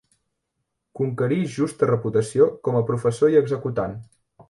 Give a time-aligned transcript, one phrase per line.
[0.99, 3.99] Conquerí justa reputació com a professor i executant.